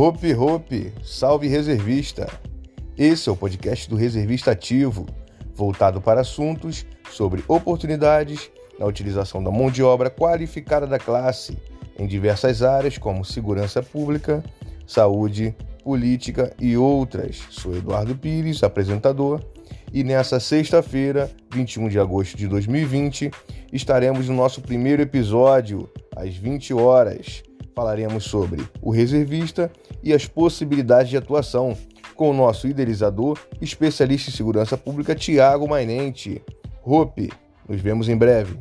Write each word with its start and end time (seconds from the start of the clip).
Hope 0.00 0.32
Hope, 0.32 0.92
salve 1.02 1.48
reservista! 1.48 2.30
Esse 2.96 3.28
é 3.28 3.32
o 3.32 3.36
podcast 3.36 3.90
do 3.90 3.96
Reservista 3.96 4.52
Ativo, 4.52 5.04
voltado 5.56 6.00
para 6.00 6.20
assuntos 6.20 6.86
sobre 7.10 7.42
oportunidades 7.48 8.48
na 8.78 8.86
utilização 8.86 9.42
da 9.42 9.50
mão 9.50 9.72
de 9.72 9.82
obra 9.82 10.08
qualificada 10.08 10.86
da 10.86 11.00
classe 11.00 11.58
em 11.98 12.06
diversas 12.06 12.62
áreas 12.62 12.96
como 12.96 13.24
segurança 13.24 13.82
pública, 13.82 14.40
saúde, 14.86 15.52
política 15.82 16.54
e 16.60 16.76
outras. 16.76 17.42
Sou 17.50 17.74
Eduardo 17.74 18.14
Pires, 18.14 18.62
apresentador, 18.62 19.42
e 19.92 20.04
nessa 20.04 20.38
sexta-feira, 20.38 21.28
21 21.52 21.88
de 21.88 21.98
agosto 21.98 22.36
de 22.36 22.46
2020, 22.46 23.32
estaremos 23.72 24.28
no 24.28 24.36
nosso 24.36 24.60
primeiro 24.60 25.02
episódio, 25.02 25.90
às 26.14 26.36
20 26.36 26.72
horas 26.72 27.42
falaremos 27.78 28.24
sobre 28.24 28.68
o 28.82 28.90
reservista 28.90 29.70
e 30.02 30.12
as 30.12 30.26
possibilidades 30.26 31.10
de 31.10 31.16
atuação 31.16 31.76
com 32.16 32.28
o 32.28 32.34
nosso 32.34 32.66
idealizador, 32.66 33.38
especialista 33.60 34.30
em 34.30 34.32
segurança 34.32 34.76
pública, 34.76 35.14
Tiago 35.14 35.68
Mainente. 35.68 36.42
Rope, 36.82 37.30
nos 37.68 37.80
vemos 37.80 38.08
em 38.08 38.16
breve. 38.16 38.58